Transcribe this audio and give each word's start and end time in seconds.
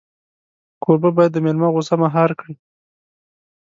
کوربه 0.83 1.09
باید 1.15 1.31
د 1.33 1.37
مېلمه 1.45 1.67
غوسه 1.73 1.95
مهار 2.03 2.29
کړي. 2.39 2.55